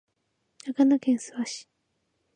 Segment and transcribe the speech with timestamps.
[0.65, 1.69] 長野県諏訪市